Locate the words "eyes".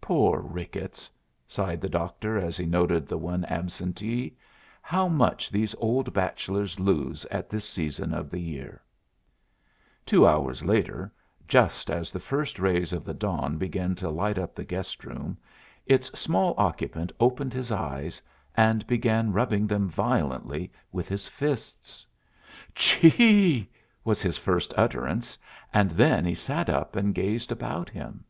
17.70-18.20